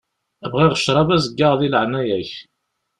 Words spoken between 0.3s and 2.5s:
Bɣiɣ ccṛab azeggaɣ di leɛnaya-k.